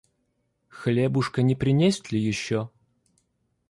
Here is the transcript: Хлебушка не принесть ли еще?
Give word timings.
Хлебушка 0.67 1.43
не 1.43 1.53
принесть 1.53 2.11
ли 2.11 2.17
еще? 2.17 2.71